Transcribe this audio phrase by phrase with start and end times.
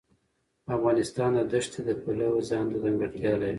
[0.75, 3.49] افغانستان د دښتې د پلوه ځانته ځانګړتیا لري.